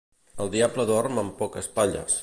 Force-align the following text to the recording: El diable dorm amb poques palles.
El 0.45 0.49
diable 0.55 0.87
dorm 0.93 1.23
amb 1.25 1.37
poques 1.43 1.71
palles. 1.79 2.19